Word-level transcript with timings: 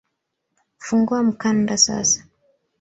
Fungua 0.77 1.23
mkanda 1.23 1.77
sasa 1.77 2.25